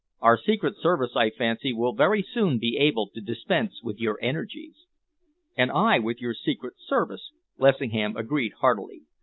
[0.19, 4.87] Our secret service, I fancy, will very soon be able to dispense with your energies."
[5.55, 9.03] "And I with your secret service," Lessingham agreed heartily.